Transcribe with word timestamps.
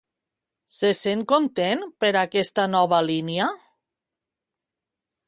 Se 0.77 0.89
sent 0.99 1.19
content 1.31 1.85
per 2.05 2.11
aquesta 2.23 2.67
nova 2.77 3.03
línia? 3.11 3.51